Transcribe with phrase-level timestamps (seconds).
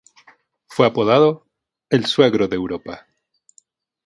[0.65, 1.45] Fue apodado
[1.91, 3.05] "El suegro de Europa".